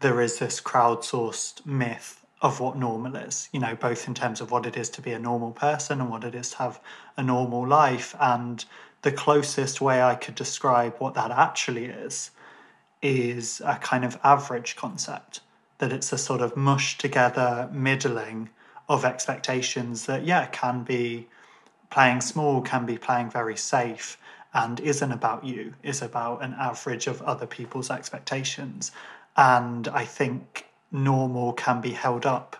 [0.00, 4.50] there is this crowdsourced myth of what normal is, you know, both in terms of
[4.50, 6.80] what it is to be a normal person and what it is to have
[7.16, 8.16] a normal life.
[8.18, 8.64] And
[9.02, 12.32] the closest way I could describe what that actually is
[13.02, 15.40] is a kind of average concept,
[15.78, 18.48] that it's a sort of mush together middling
[18.88, 21.26] of expectations that, yeah, can be
[21.90, 24.16] playing small, can be playing very safe,
[24.54, 28.92] and isn't about you, is about an average of other people's expectations.
[29.36, 32.56] And I think normal can be held up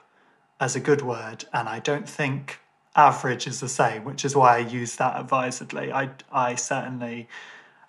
[0.59, 2.61] as a good word, and I don't think
[2.96, 5.92] average is the same, which is why I use that advisedly.
[5.92, 7.28] I, I certainly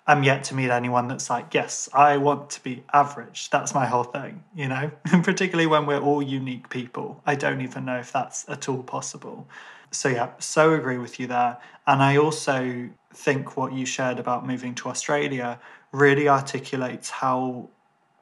[0.06, 3.50] am yet to meet anyone that's like, yes, I want to be average.
[3.50, 4.90] That's my whole thing, you know?
[5.12, 7.22] And particularly when we're all unique people.
[7.26, 9.48] I don't even know if that's at all possible.
[9.90, 11.56] So, yeah, so agree with you there.
[11.86, 15.58] And I also think what you shared about moving to Australia
[15.92, 17.68] really articulates how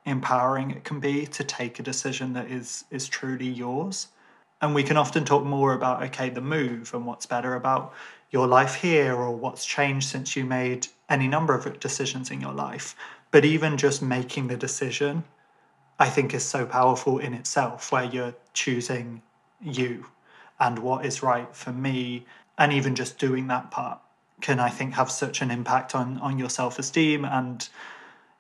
[0.05, 4.09] empowering it can be to take a decision that is is truly yours
[4.61, 7.93] and we can often talk more about okay the move and what's better about
[8.31, 12.53] your life here or what's changed since you made any number of decisions in your
[12.53, 12.97] life
[13.31, 15.25] but even just making the decision
[15.99, 19.23] i think is so powerful in itself where you're choosing
[19.61, 20.07] you
[20.59, 22.25] and what is right for me
[22.59, 23.99] and even just doing that part
[24.41, 27.69] can i think have such an impact on on your self-esteem and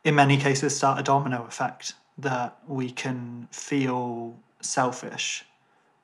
[0.04, 5.44] in many cases start a domino effect that we can feel selfish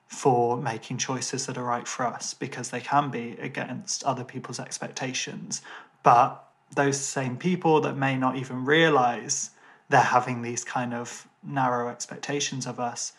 [0.09, 4.59] for making choices that are right for us because they can be against other people's
[4.59, 5.61] expectations.
[6.01, 9.51] But those same people that may not even realize
[9.89, 13.13] they're having these kind of narrow expectations of us,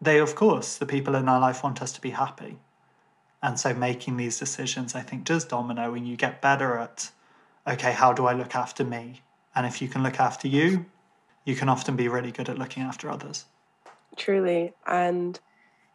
[0.00, 2.58] they, of course, the people in our life want us to be happy.
[3.42, 7.10] And so making these decisions, I think, does domino and you get better at,
[7.66, 9.22] okay, how do I look after me?
[9.54, 10.86] And if you can look after you,
[11.44, 13.44] you can often be really good at looking after others.
[14.16, 14.72] Truly.
[14.86, 15.38] And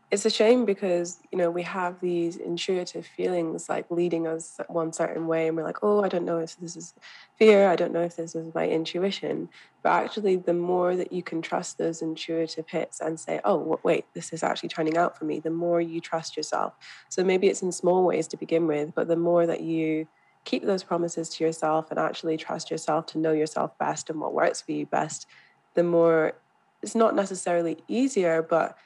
[0.10, 4.94] it's a shame because you know we have these intuitive feelings like leading us one
[4.94, 6.94] certain way and we're like oh i don't know if this is
[7.38, 9.50] fear i don't know if this is my intuition.
[9.84, 14.06] But actually the more that you can trust those intuitive hits and say oh wait
[14.14, 16.74] this is actually turning out for me the more you trust yourself.
[17.10, 20.08] So maybe it's in small ways to begin with but the more that you
[20.46, 24.34] keep those promises to yourself and actually trust yourself to know yourself best and what
[24.34, 25.28] works for you best
[25.74, 26.34] the more
[26.82, 28.78] it's not necessarily easier but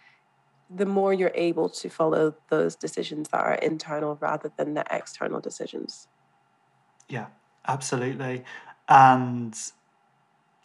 [0.73, 5.39] the more you're able to follow those decisions that are internal rather than the external
[5.39, 6.07] decisions.
[7.10, 7.27] Yeah,
[7.67, 8.43] absolutely.
[8.88, 9.57] And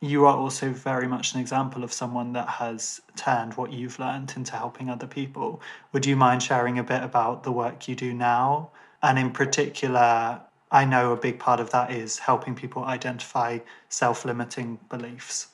[0.00, 4.32] you are also very much an example of someone that has turned what you've learned
[4.36, 5.60] into helping other people.
[5.92, 8.70] Would you mind sharing a bit about the work you do now?
[9.02, 10.40] And in particular,
[10.70, 15.48] I know a big part of that is helping people identify self limiting beliefs.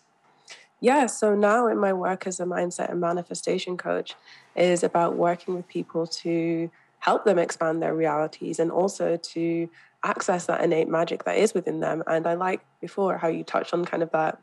[0.82, 4.16] Yeah, so now in my work as a mindset and manifestation coach
[4.56, 9.70] is about working with people to help them expand their realities and also to
[10.02, 12.02] access that innate magic that is within them.
[12.08, 14.40] And I like before how you touched on kind of that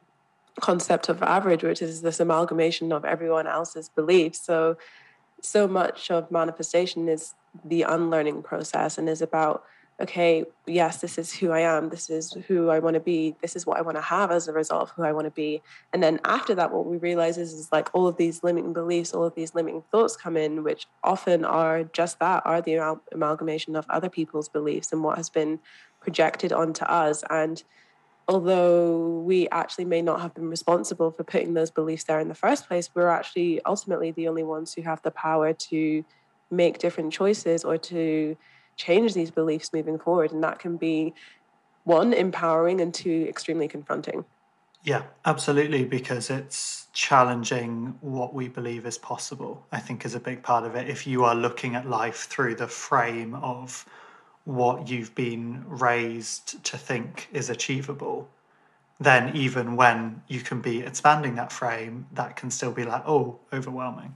[0.62, 4.40] concept of average, which is this amalgamation of everyone else's beliefs.
[4.40, 4.78] So
[5.42, 7.34] so much of manifestation is
[7.66, 9.64] the unlearning process and is about
[10.02, 11.90] okay, yes, this is who I am.
[11.90, 13.36] This is who I want to be.
[13.42, 15.32] This is what I want to have as a result of who I want to
[15.32, 15.62] be.
[15.92, 19.14] And then after that, what we realize is, is like all of these limiting beliefs,
[19.14, 23.76] all of these limiting thoughts come in, which often are just that, are the amalgamation
[23.76, 25.60] of other people's beliefs and what has been
[26.00, 27.24] projected onto us.
[27.30, 27.62] And
[28.30, 32.36] although we actually may not have been responsible for putting those beliefs there in the
[32.36, 36.06] first place, we're actually ultimately the only ones who have the power to
[36.50, 38.38] make different choices or to
[38.80, 40.32] change these beliefs moving forward.
[40.32, 41.14] And that can be
[41.84, 44.26] one, empowering, and two, extremely confronting.
[44.84, 50.42] Yeah, absolutely, because it's challenging what we believe is possible, I think, is a big
[50.42, 50.90] part of it.
[50.90, 53.86] If you are looking at life through the frame of
[54.46, 58.30] what you've been raised to think is achievable,
[59.02, 63.40] then even when you can be expanding that frame, that can still be like, oh,
[63.52, 64.16] overwhelming.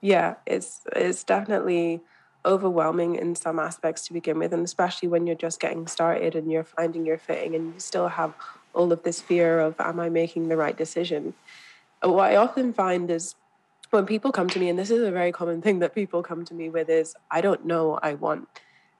[0.00, 2.00] Yeah, it's it's definitely
[2.48, 6.50] overwhelming in some aspects to begin with, and especially when you're just getting started and
[6.50, 8.32] you're finding your footing and you still have
[8.74, 11.34] all of this fear of, am I making the right decision?
[12.02, 13.34] What I often find is
[13.90, 16.44] when people come to me, and this is a very common thing that people come
[16.46, 18.48] to me with, is I don't know what I want.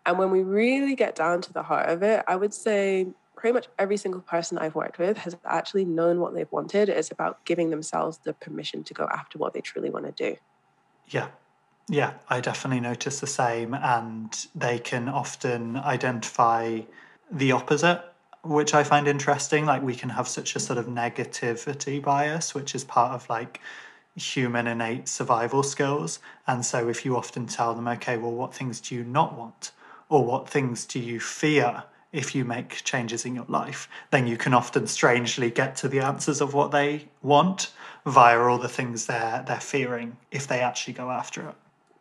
[0.07, 3.55] And when we really get down to the heart of it, I would say pretty
[3.55, 6.89] much every single person I've worked with has actually known what they've wanted.
[6.89, 10.37] It's about giving themselves the permission to go after what they truly want to do.
[11.09, 11.29] Yeah,
[11.89, 16.81] yeah, I definitely notice the same, and they can often identify
[17.31, 18.03] the opposite,
[18.45, 19.65] which I find interesting.
[19.65, 23.61] Like, we can have such a sort of negativity bias, which is part of like
[24.17, 26.19] human innate survival skills.
[26.47, 29.73] And so, if you often tell them, okay, well, what things do you not want?
[30.11, 33.89] Or what things do you fear if you make changes in your life?
[34.11, 37.71] Then you can often strangely get to the answers of what they want
[38.05, 41.55] via all the things they're, they're fearing if they actually go after it.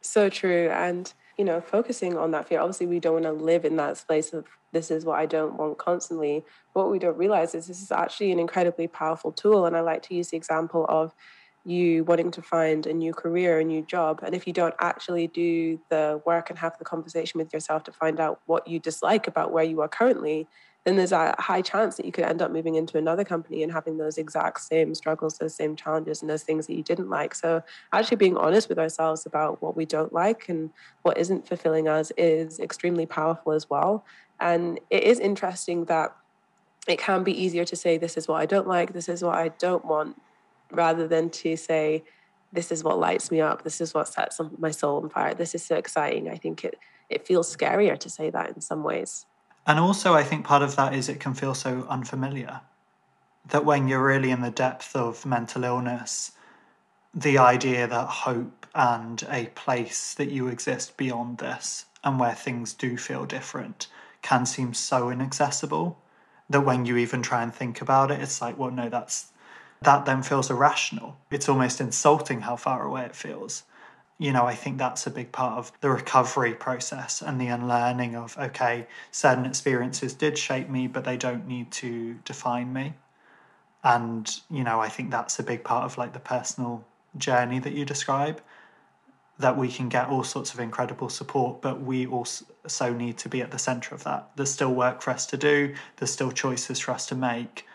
[0.07, 0.69] So true.
[0.69, 3.97] And, you know, focusing on that fear, obviously, we don't want to live in that
[3.97, 6.45] space of this is what I don't want constantly.
[6.71, 9.65] What we don't realize is this is actually an incredibly powerful tool.
[9.65, 11.13] And I like to use the example of
[11.65, 14.21] you wanting to find a new career, a new job.
[14.23, 17.91] And if you don't actually do the work and have the conversation with yourself to
[17.91, 20.47] find out what you dislike about where you are currently,
[20.87, 23.73] then there's a high chance that you could end up moving into another company and
[23.73, 27.35] having those exact same struggles, those same challenges, and those things that you didn't like.
[27.35, 30.69] So, actually being honest with ourselves about what we don't like and
[31.01, 34.05] what isn't fulfilling us is extremely powerful as well.
[34.39, 36.15] And it is interesting that
[36.87, 39.35] it can be easier to say, This is what I don't like, this is what
[39.35, 40.15] I don't want,
[40.71, 42.05] rather than to say,
[42.53, 45.53] This is what lights me up, this is what sets my soul on fire, this
[45.53, 46.29] is so exciting.
[46.29, 49.25] I think it, it feels scarier to say that in some ways.
[49.67, 52.61] And also, I think part of that is it can feel so unfamiliar
[53.45, 56.31] that when you're really in the depth of mental illness,
[57.13, 62.73] the idea that hope and a place that you exist beyond this and where things
[62.73, 63.87] do feel different
[64.21, 65.97] can seem so inaccessible
[66.49, 69.31] that when you even try and think about it, it's like, well, no, that's
[69.81, 71.17] that then feels irrational.
[71.29, 73.63] It's almost insulting how far away it feels.
[74.19, 78.15] You know, I think that's a big part of the recovery process and the unlearning
[78.15, 82.93] of, okay, certain experiences did shape me, but they don't need to define me.
[83.83, 86.83] And, you know, I think that's a big part of like the personal
[87.15, 88.41] journey that you describe
[89.39, 93.41] that we can get all sorts of incredible support, but we also need to be
[93.41, 94.31] at the center of that.
[94.35, 97.65] There's still work for us to do, there's still choices for us to make.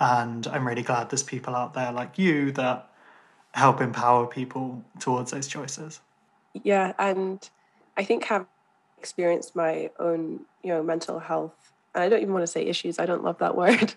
[0.00, 2.90] And I'm really glad there's people out there like you that
[3.54, 6.00] help empower people towards those choices.
[6.62, 7.48] Yeah, and
[7.96, 8.46] I think have
[8.98, 12.98] experienced my own, you know, mental health and I don't even want to say issues,
[12.98, 13.94] I don't love that word.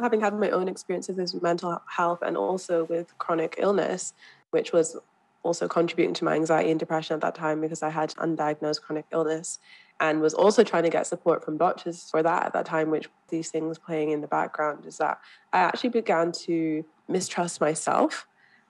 [0.00, 4.14] Having had my own experiences with mental health and also with chronic illness,
[4.50, 4.96] which was
[5.42, 9.06] also contributing to my anxiety and depression at that time because I had undiagnosed chronic
[9.10, 9.58] illness
[9.98, 13.08] and was also trying to get support from doctors for that at that time, which
[13.28, 15.18] these things playing in the background is that
[15.52, 18.26] I actually began to mistrust myself.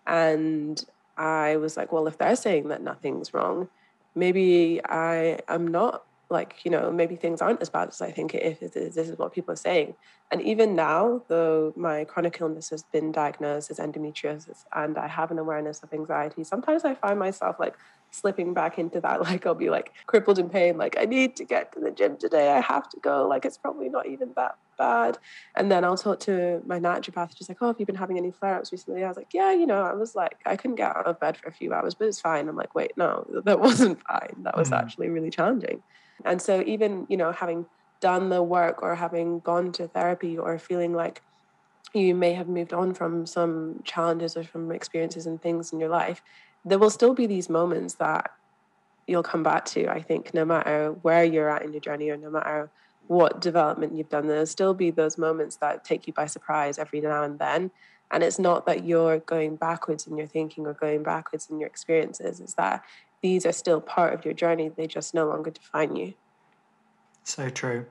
[0.07, 0.85] And
[1.17, 3.69] I was like, well, if they're saying that nothing's wrong,
[4.15, 8.35] maybe I am not like you know maybe things aren't as bad as i think
[8.35, 9.95] it is this is what people are saying.
[10.31, 15.31] And even now though my chronic illness has been diagnosed as endometriosis and i have
[15.31, 17.75] an awareness of anxiety sometimes i find myself like
[18.13, 21.45] slipping back into that like i'll be like crippled in pain like i need to
[21.45, 24.57] get to the gym today i have to go like it's probably not even that
[24.79, 25.19] bad.
[25.55, 28.31] And then i'll talk to my naturopath she's like oh have you been having any
[28.31, 29.05] flare-ups recently?
[29.05, 31.37] I was like yeah you know i was like i couldn't get out of bed
[31.37, 32.49] for a few hours but it's fine.
[32.49, 34.79] I'm like wait no that wasn't fine that was mm.
[34.79, 35.83] actually really challenging.
[36.25, 37.67] And so, even, you know, having
[38.01, 41.23] done the work or having gone to therapy or feeling like
[41.95, 45.89] you may have moved on from some challenges or from experiences and things in your
[45.89, 46.23] life,
[46.65, 48.31] there will still be these moments that
[49.07, 49.89] you'll come back to.
[49.89, 52.71] I think no matter where you're at in your journey or no matter
[53.09, 57.01] what development you've done, there'll still be those moments that take you by surprise every
[57.01, 57.71] now and then.
[58.11, 61.67] And it's not that you're going backwards in your thinking or going backwards in your
[61.67, 62.85] experiences, it's that
[63.23, 64.69] these are still part of your journey.
[64.69, 66.15] They just no longer define you.
[67.25, 67.87] So true.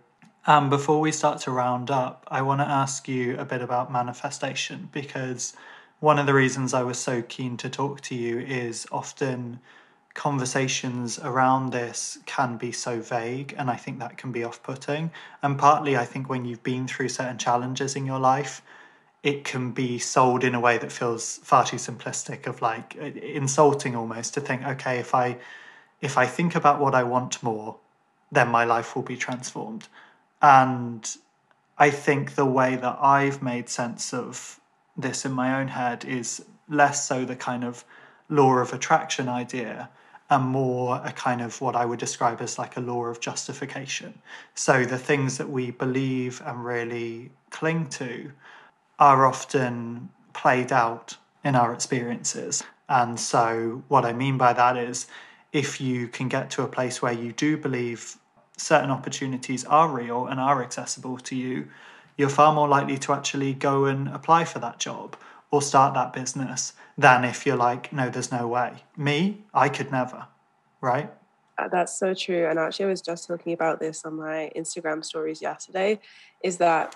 [0.46, 3.92] Um, before we start to round up, I want to ask you a bit about
[3.92, 5.56] manifestation because
[6.02, 9.60] one of the reasons I was so keen to talk to you is often
[10.14, 15.12] conversations around this can be so vague, and I think that can be off putting.
[15.42, 18.62] And partly, I think when you've been through certain challenges in your life,
[19.24, 23.96] it can be sold in a way that feels far too simplistic of like insulting
[23.96, 25.38] almost to think okay if i
[26.02, 27.78] if i think about what i want more
[28.32, 29.88] then my life will be transformed
[30.42, 31.18] and
[31.78, 34.60] i think the way that i've made sense of
[35.02, 37.84] this in my own head is less so the kind of
[38.30, 39.90] law of attraction idea
[40.30, 44.22] and more a kind of what I would describe as like a law of justification.
[44.56, 48.32] So the things that we believe and really cling to
[48.98, 52.64] are often played out in our experiences.
[52.88, 55.08] And so, what I mean by that is
[55.52, 58.18] if you can get to a place where you do believe
[58.58, 61.68] certain opportunities are real and are accessible to you,
[62.18, 65.16] you're far more likely to actually go and apply for that job
[65.52, 68.84] or start that business than if you're like, no, there's no way.
[68.96, 70.28] Me, I could never,
[70.80, 71.12] right?
[71.58, 72.48] Uh, that's so true.
[72.48, 76.00] And actually, I was just talking about this on my Instagram stories yesterday
[76.44, 76.96] is that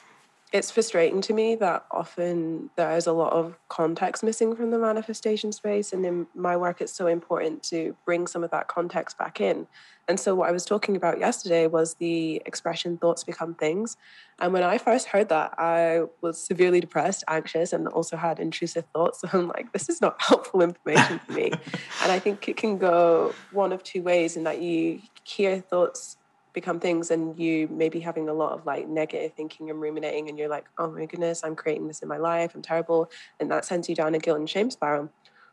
[0.55, 4.79] it's frustrating to me that often there is a lot of context missing from the
[4.79, 5.91] manifestation space.
[5.91, 9.67] And in my work, it's so important to bring some of that context back in.
[10.07, 13.97] And so, what I was talking about yesterday was the expression thoughts become things.
[14.39, 18.85] And when I first heard that, I was severely depressed, anxious, and also had intrusive
[18.93, 19.23] thoughts.
[19.25, 21.51] So I'm like, this is not helpful information for me.
[22.01, 26.15] and I think it can go one of two ways in that you hear thoughts
[26.55, 30.29] become things and you may be having a lot of like negative thinking and ruminating
[30.29, 33.51] and you're like oh my goodness i'm creating this in my life i'm terrible and
[33.51, 35.09] that sends you down a guilt and shame spiral.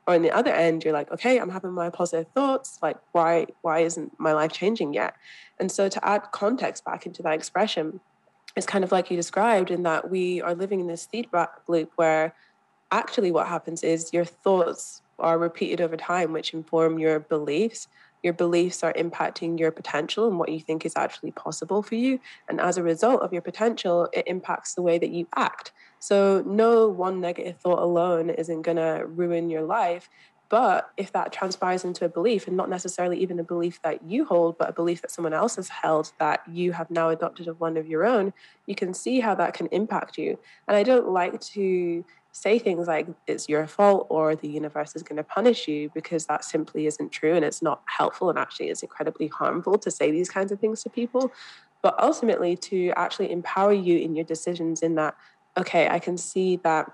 [0.06, 3.46] Or on the other end you're like okay i'm having my positive thoughts like why
[3.60, 5.14] why isn't my life changing yet?
[5.58, 8.00] And so to add context back into that expression
[8.56, 11.90] it's kind of like you described in that we are living in this feedback loop
[11.96, 12.34] where
[12.90, 17.88] actually what happens is your thoughts are repeated over time which inform your beliefs
[18.22, 22.20] your beliefs are impacting your potential and what you think is actually possible for you.
[22.48, 25.72] And as a result of your potential, it impacts the way that you act.
[25.98, 30.08] So, no one negative thought alone isn't going to ruin your life.
[30.52, 34.26] But if that transpires into a belief, and not necessarily even a belief that you
[34.26, 37.58] hold, but a belief that someone else has held that you have now adopted of
[37.58, 38.34] one of your own,
[38.66, 40.38] you can see how that can impact you.
[40.68, 45.02] And I don't like to say things like it's your fault or the universe is
[45.02, 48.70] going to punish you because that simply isn't true and it's not helpful and actually
[48.70, 51.30] it's incredibly harmful to say these kinds of things to people.
[51.82, 55.14] But ultimately to actually empower you in your decisions in that
[55.56, 56.90] okay i can see that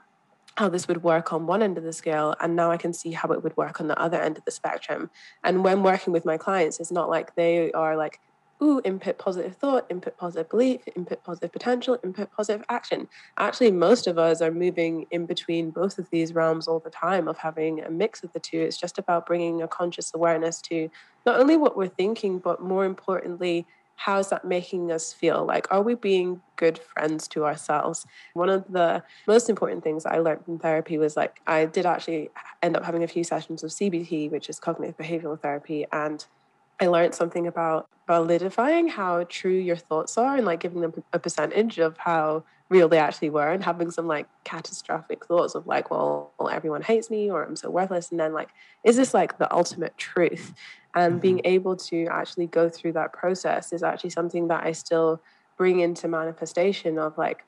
[0.56, 3.12] how this would work on one end of the scale and now i can see
[3.12, 5.08] how it would work on the other end of the spectrum.
[5.44, 8.18] And when working with my clients it's not like they are like
[8.62, 14.06] ooh input positive thought input positive belief input positive potential input positive action actually most
[14.06, 17.80] of us are moving in between both of these realms all the time of having
[17.82, 20.90] a mix of the two it's just about bringing a conscious awareness to
[21.24, 23.66] not only what we're thinking but more importantly
[23.98, 25.44] how's that making us feel?
[25.44, 28.06] Like, are we being good friends to ourselves?
[28.32, 32.30] One of the most important things I learned from therapy was like, I did actually
[32.62, 35.84] end up having a few sessions of CBT, which is cognitive behavioral therapy.
[35.90, 36.24] And
[36.80, 41.18] I learned something about validifying how true your thoughts are and like giving them a
[41.18, 45.90] percentage of how real they actually were and having some like catastrophic thoughts of like,
[45.90, 48.10] well, everyone hates me or I'm so worthless.
[48.10, 48.50] And then like,
[48.84, 50.54] is this like the ultimate truth?
[50.94, 51.20] And mm-hmm.
[51.20, 55.20] being able to actually go through that process is actually something that I still
[55.56, 57.44] bring into manifestation of like,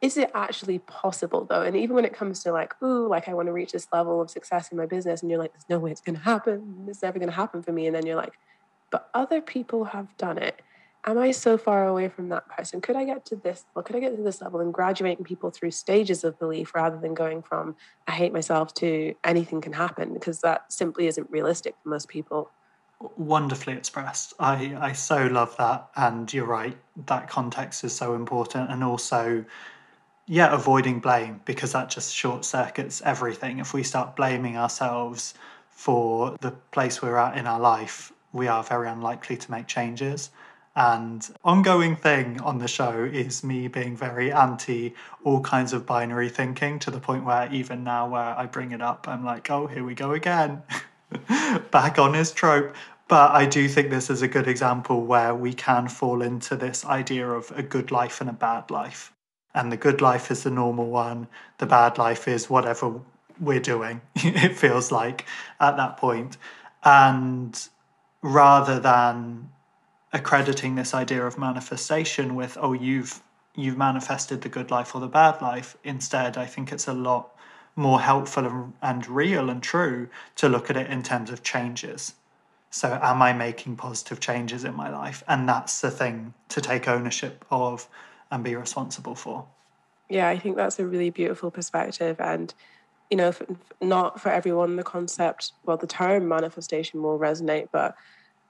[0.00, 1.62] is it actually possible though?
[1.62, 4.20] And even when it comes to like, ooh, like I want to reach this level
[4.20, 6.86] of success in my business, and you're like, there's no way it's going to happen.
[6.88, 7.86] It's never going to happen for me.
[7.86, 8.34] And then you're like,
[8.90, 10.62] but other people have done it
[11.08, 12.80] am I so far away from that person?
[12.80, 15.50] Could I get to this Well, Could I get to this level and graduating people
[15.50, 17.76] through stages of belief rather than going from
[18.06, 22.50] I hate myself to anything can happen because that simply isn't realistic for most people.
[23.16, 24.34] Wonderfully expressed.
[24.38, 25.88] I, I so love that.
[25.96, 26.76] And you're right,
[27.06, 28.70] that context is so important.
[28.70, 29.44] And also,
[30.26, 33.60] yeah, avoiding blame because that just short circuits everything.
[33.60, 35.34] If we start blaming ourselves
[35.70, 40.30] for the place we're at in our life, we are very unlikely to make changes.
[40.76, 46.28] And ongoing thing on the show is me being very anti all kinds of binary
[46.28, 49.66] thinking to the point where even now where I bring it up, I'm like, oh,
[49.66, 50.62] here we go again.
[51.72, 52.76] Back on his trope.
[53.08, 56.84] But I do think this is a good example where we can fall into this
[56.84, 59.12] idea of a good life and a bad life.
[59.54, 61.26] And the good life is the normal one,
[61.56, 63.00] the bad life is whatever
[63.40, 65.24] we're doing, it feels like
[65.58, 66.36] at that point.
[66.84, 67.58] And
[68.22, 69.50] rather than
[70.12, 73.22] accrediting this idea of manifestation with oh you've
[73.54, 77.30] you've manifested the good life or the bad life instead i think it's a lot
[77.78, 82.14] more helpful and real and true to look at it in terms of changes.
[82.70, 85.22] So am i making positive changes in my life?
[85.28, 87.88] And that's the thing to take ownership of
[88.30, 89.46] and be responsible for.
[90.10, 92.52] Yeah i think that's a really beautiful perspective and
[93.10, 93.32] you know
[93.80, 97.96] not for everyone the concept well the term manifestation will resonate but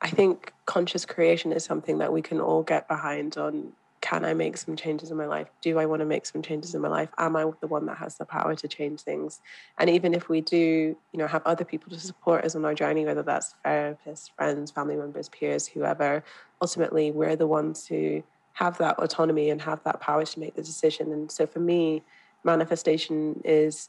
[0.00, 4.32] I think conscious creation is something that we can all get behind on can I
[4.32, 5.48] make some changes in my life?
[5.60, 7.08] Do I want to make some changes in my life?
[7.18, 9.40] Am I the one that has the power to change things?
[9.76, 12.74] And even if we do, you know, have other people to support us on our
[12.74, 16.22] journey, whether that's therapists, friends, family members, peers, whoever,
[16.62, 20.62] ultimately we're the ones who have that autonomy and have that power to make the
[20.62, 21.12] decision.
[21.12, 22.04] And so for me,
[22.44, 23.88] manifestation is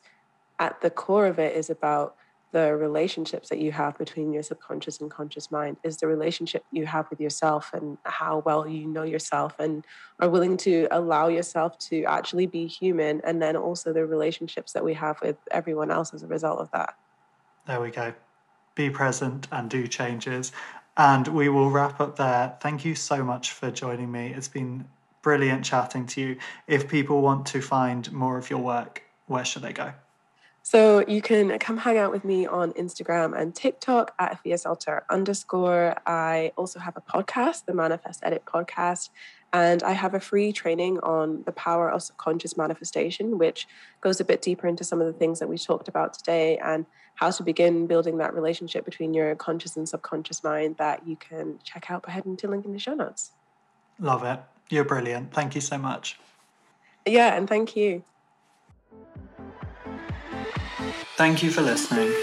[0.59, 2.15] at the core of it is about
[2.51, 6.85] the relationships that you have between your subconscious and conscious mind is the relationship you
[6.85, 9.85] have with yourself and how well you know yourself and
[10.19, 14.83] are willing to allow yourself to actually be human and then also the relationships that
[14.83, 16.95] we have with everyone else as a result of that.
[17.67, 18.13] There we go.
[18.73, 20.51] Be present and do changes.
[20.97, 22.57] And we will wrap up there.
[22.61, 24.33] Thank you so much for joining me.
[24.33, 24.85] It's been
[25.21, 26.37] brilliant chatting to you.
[26.65, 29.93] If people want to find more of your work where should they go
[30.69, 35.95] so you can come hang out with me on Instagram and TikTok at Alter underscore.
[36.05, 39.09] I also have a podcast, the Manifest Edit podcast,
[39.51, 43.67] and I have a free training on the power of subconscious manifestation, which
[44.01, 46.85] goes a bit deeper into some of the things that we talked about today and
[47.15, 51.57] how to begin building that relationship between your conscious and subconscious mind that you can
[51.63, 53.31] check out by heading to link in the show notes.
[53.97, 54.39] Love it.
[54.69, 55.33] You're brilliant.
[55.33, 56.19] Thank you so much.
[57.07, 58.03] Yeah, and thank you.
[61.19, 62.13] Thank you for listening.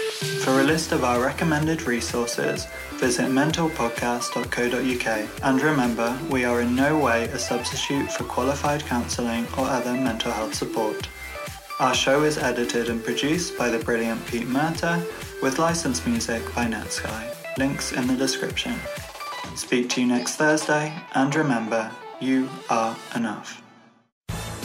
[0.43, 5.29] For a list of our recommended resources, visit mentalpodcast.co.uk.
[5.43, 10.31] And remember, we are in no way a substitute for qualified counselling or other mental
[10.31, 11.07] health support.
[11.79, 15.05] Our show is edited and produced by the brilliant Pete Murta
[15.43, 17.35] with licensed music by Netsky.
[17.59, 18.79] Links in the description.
[19.55, 23.61] Speak to you next Thursday, and remember, you are enough.